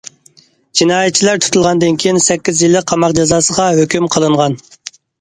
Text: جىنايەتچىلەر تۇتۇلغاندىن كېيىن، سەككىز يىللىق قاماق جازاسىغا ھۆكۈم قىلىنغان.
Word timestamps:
جىنايەتچىلەر 0.79 1.43
تۇتۇلغاندىن 1.43 2.01
كېيىن، 2.05 2.19
سەككىز 2.31 2.65
يىللىق 2.67 2.91
قاماق 2.95 3.17
جازاسىغا 3.23 3.71
ھۆكۈم 3.81 4.13
قىلىنغان. 4.17 4.63